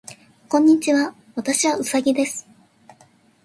[0.49, 1.13] こんにちは。
[1.35, 2.47] 私はうさぎです。